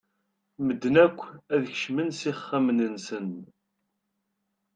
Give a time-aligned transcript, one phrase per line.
[0.65, 1.19] Medden akk
[1.53, 3.29] ad kecmen s ixxamen-nsen.